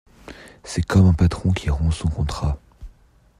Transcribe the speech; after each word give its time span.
C’est 0.63 0.81
comme 0.83 1.05
un 1.05 1.13
patron 1.13 1.51
qui 1.53 1.69
rompt 1.69 1.91
son 1.93 2.07
contrat. 2.07 2.57